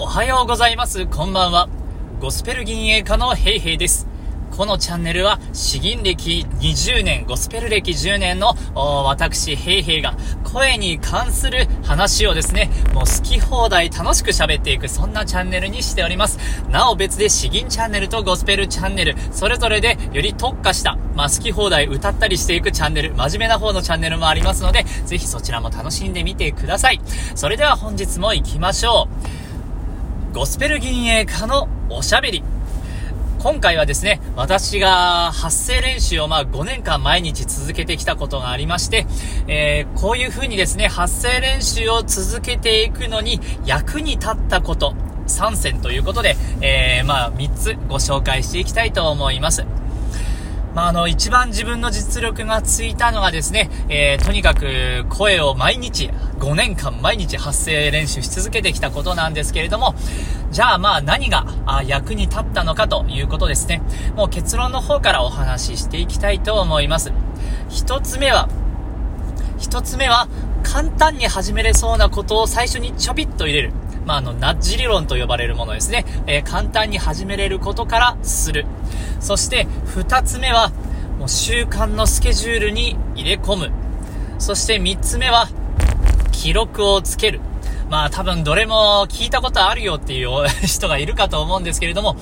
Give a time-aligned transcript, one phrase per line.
[0.00, 1.06] おはようございます。
[1.06, 1.68] こんばんは。
[2.20, 4.06] ゴスペル銀営家のヘイヘイです。
[4.56, 10.14] このチャンネルは、詩吟歴20年、ゴスペル歴10年の、私、ヘイヘイが、
[10.44, 16.38] 声に関する話をですね、もう好き放題楽しく喋っていく、そんなチャンネルにしております。
[16.70, 27.00] なお別で詩吟チャンネルとゴスペルチャンネル、それぞれでより特化した、まあ、好き放題歌ったりしていくチャンネル、真面目な方のチャンネルもありますので、ぜひそちらも楽しんでみてください。
[27.34, 29.08] それでは本日も行きましょ
[29.44, 29.47] う。
[30.38, 32.44] ゴスペル銀営家のおしゃべり。
[33.40, 39.08] 今回はですね、私が発声練習をまあ5年間毎日続けてきたことがありまして、
[39.48, 44.94] えー、こういう風にですね、発声練習を続けていくのに役に立ったこと、
[45.26, 49.66] 3選ということで、えー、まあ3つご紹介していきたいと思います。
[50.74, 59.94] まあ、あの、一番自分の実力がついたのがですね、えー、とにかく声を毎日、5年間毎日発声練習し続けてきたことなんですけれども、
[60.50, 63.82] じゃあまあ何があ役に立ったのかということですね。
[64.14, 67.12] もう結論の方からお話ししていきたいと思います。
[67.68, 68.48] 一つ目は、
[69.58, 70.28] 一つ目は、
[70.62, 73.72] 簡単に始めれそうなことを最初にちょびっと入れる。
[74.08, 76.06] まあ、あの、ナッジ理論と呼ばれるものですね。
[76.26, 78.64] えー、簡単に始めれることからする。
[79.20, 80.72] そして、二つ目は、
[81.18, 83.70] もう習慣のスケジュールに入れ込む。
[84.38, 85.50] そして三つ目は、
[86.32, 87.42] 記録をつける。
[87.90, 92.16] まあ多分どれも聞いたことあるよっていう 人がいるかと思うんですけれども、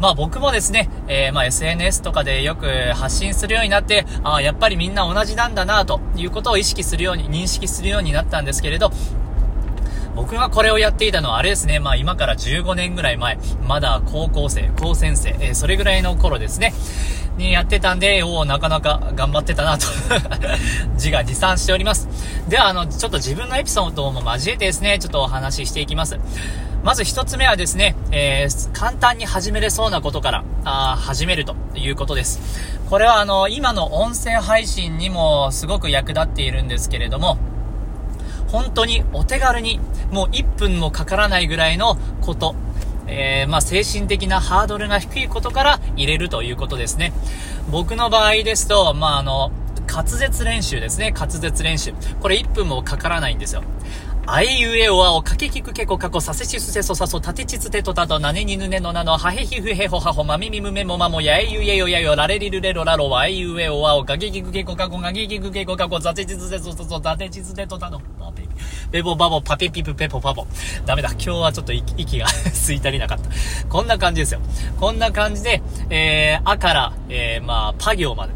[0.00, 8.92] まあ僕もですね、えー、ま SNS とかでよく発信するようになって、ああ、やっぱりみんな同じなんだなということを意識するように、認識するようになったんですけれど、
[10.18, 16.74] 僕がこれをやっていたのはあれですね、まあ今から15年ぐらい前、まだ高校生、高専生、えー、それぐらいの頃ですね、
[17.36, 19.86] にやってたんで、おお、なかなか頑張ってたなと
[20.94, 22.08] 自画自賛しております。
[22.48, 26.18] では、あの、ちょっと自分のエピソードも交えてですね、ちょっとお話ししていきます。
[26.82, 32.40] まず一つ目はですね、えー、簡単に始めれそうなことから、あ始めるということです。
[32.90, 37.38] これはあの、今の音声配信にもすごく役立っているんですけれども、
[38.48, 42.54] 本当にお手軽に、もう1分もかからないぐらいのこと、
[43.06, 47.12] えー、まあ、精神的なハードルが低いことから入れるということですね。
[47.70, 49.50] 僕の場合ですと、まあ、あの、
[49.86, 51.12] 滑舌練習ですね。
[51.12, 51.94] 滑舌練習。
[52.20, 53.62] これ1分もかからないんですよ。
[54.30, 68.02] あいうえおあお、かけきくけこかこ、させしすせそさそ、たてちつてとたと、なねにぬねのなの、はへひふへほはほ、まみみむめもまも、やえゆえよやよ、られりるれろらろ、あいうえおあお、かけきくけこかこ、かけきくけこかこ、させちつてそさそ、たてちつてとたの。
[68.90, 70.46] ペボバボ、パペピプペポパボ。
[70.86, 71.10] ダメだ。
[71.10, 73.28] 今日はちょっと息が 吸い足りなかった。
[73.68, 74.40] こんな感じですよ。
[74.80, 78.32] こんな感じで、えー、あから、えー、まあ、パ行まで。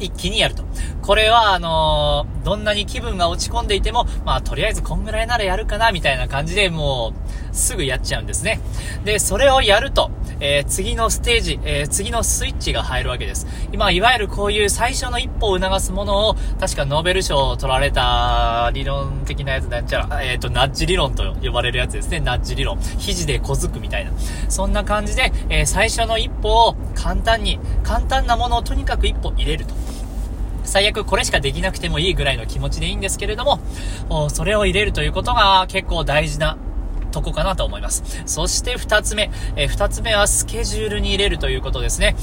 [0.00, 0.64] 一気にやると。
[1.02, 7.12] これは、あのー、どんなに気分が落ち込んでいても、まあ、とりあえずこんぐらいならやるかな、みたいな感じで、も
[7.52, 8.60] う、すぐやっちゃうんですね。
[9.04, 13.46] で、それをやると、えー、次のステージ、えー、次のスイッチが入るわけです。
[13.72, 22.20] 今、いわゆるこういう最初の一歩を促すものを、確かノーベル賞を取られた理論的なやつなんちゃら、えっ、ー、と、ナッジ理論と呼ばれるやつですね。
[22.20, 22.78] ナッジ理論。
[22.98, 24.12] 肘で小づくみたいな。
[24.48, 29.74] そんな感じで、え最初の一歩を簡単に、簡単なものをとにかく一歩入れると。
[30.64, 33.60] 最悪これしかできなくてもいいぐらいの気持ちでいいんですけれども、
[34.28, 36.56] それを入れるということが結構大事な
[37.10, 38.22] とこかなと思います。
[38.26, 39.30] そして二つ目、
[39.68, 42.16] 二つ目はスケジュールに入れるということですね。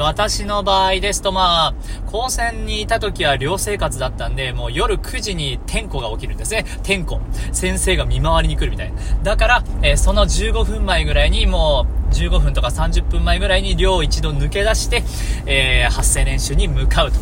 [0.00, 1.74] 私の場合ですとまあ、
[2.06, 6.64] 高専にいた時は寮生活だったんで、もう夜9時に天候が起きるんですね。
[6.82, 7.20] 天候。
[7.52, 8.98] 先生が見回りに来るみたいな。
[9.22, 15.02] だから、その15分前ぐらいにもう、15分とか30分前ぐらいに寮を一度抜け出して、
[15.46, 17.18] えー、発声練習に向かうと。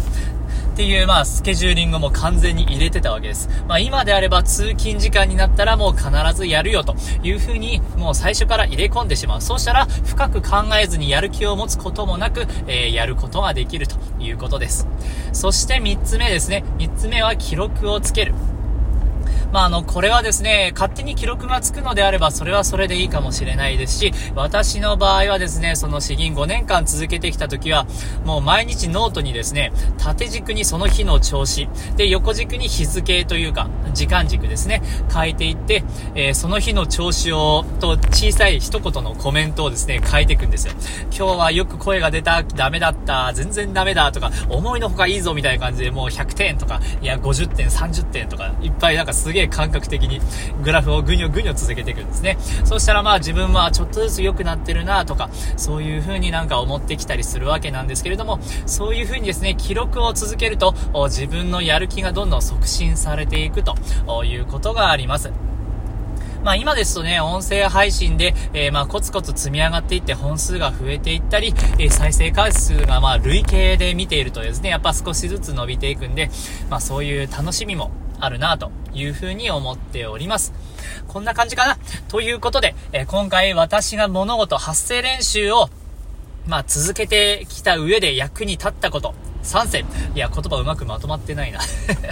[0.72, 3.50] っていう、まあ、スケジューリングも完全に入れてたわけです。
[3.69, 9.43] まあ、今であれば通勤時間になったらもう必ずやるよというふうに、もう最初から入れ込んでしまう。
[9.43, 14.88] そうしたら、深く考えずにやる気を持つこともなく、えー、やることができるということです。
[15.34, 16.65] そして3つ目ですね。
[16.78, 18.34] 3つ目は記録をつける。
[19.52, 27.86] まあ、あの、これはですね、勝手に記録がつくのであれば、それはそれでいいかもしれないですし、私の場合はですね、その詩吟5年間続けてきた時は、
[28.24, 34.80] もう毎日ノートにですね、縦軸にその日の調子、で、横軸に日付というか、時間軸ですね、
[35.12, 35.84] 書いていって、
[36.15, 40.72] えー、その日の調子を、と小さい一言のコメントをですね、書いていくんですよ。
[41.15, 50.21] 今日はよく声が出た、ダメだった、全然ダメだとか、思いのほかいいぞみたいな感じで、もう100点とか、いや50点、30点とか、いっぱいなんかすげえ感覚的に
[50.62, 52.36] グラフをぐにょぐにょ続けていくんですね。
[52.65, 60.74] そしたらまあ自分はちょっとずつ良くなってるなとか、そういう風になんか思ってきたりするわけなんですけれども、そういう風にですね、記録を続けると、
[61.09, 63.77] 自分のやる気がどんどん促進されていくと
[64.24, 65.30] いうことがあります。
[66.44, 76.30] まあ今ですとね、音声配信で、えー、まあコツコツ積み上がっていって本数が増えていったり、えー、再生回数がまあ累計で見ているとですね、やっぱ少しずつ伸びていくんで、
[76.68, 77.92] まあそういう楽しみも
[78.22, 80.53] あるなというふうに思っております。
[81.09, 81.77] こんな感じかな
[82.09, 85.69] ということで、え、今回私が物事発声練習を
[86.47, 89.86] まあ続けてきた上で役に立ったこと、3選。
[90.15, 91.59] いや、言葉うまくまとまってないな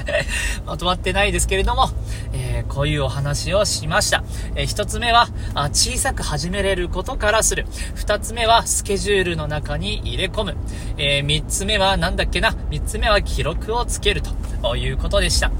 [0.67, 1.91] まとまってないですけれども、
[2.33, 4.25] えー、こういうお話をしました。
[4.56, 7.67] えー、1つ目はあ、小さく始めれることからする。
[7.97, 10.56] 2つ目は、スケジュールの中に入れ込む。
[10.97, 14.23] えー、3つ目は、なんだっけな ?3 つ目は、記録をつける
[14.63, 15.53] ということでした。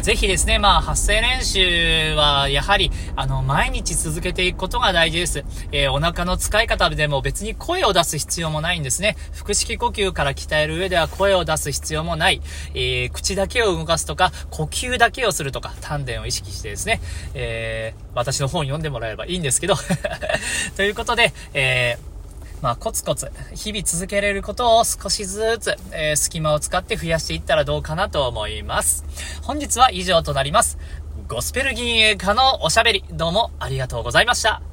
[0.00, 5.44] ぜひですね、まあ、発声練習は、やはり、あの、毎日続けていくことが大事です。
[5.72, 9.16] えー、お腹の使い方でも別に声を出す必要もないんですね。
[9.36, 12.40] 腹式呼吸から鍛える上では声を出す必要もない。
[12.74, 17.00] えー、口だけを動かすとか、呼吸だけをするとか、丹田を意識してですね、
[17.34, 19.74] えー、私の本読んでもらえればいいんですけど
[20.76, 22.17] ということで、えー
[22.60, 29.04] まあ、コツコツ、日々続けれることを少しずつ、えー、隙間を使って増やしていったらどうかなと思います。
[29.42, 30.78] 本日は以上となります。
[31.28, 34.67] ゴスペル銀営家のおしゃべり、どうもありがとうございました。